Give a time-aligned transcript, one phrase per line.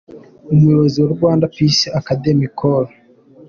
[0.53, 2.85] Umuyobozi wa Rwanda Peace Academy, Col.